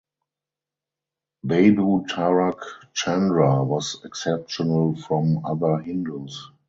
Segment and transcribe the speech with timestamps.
[1.43, 2.59] Babu Tarak
[2.91, 6.49] Chandra was exceptional from other Hindus.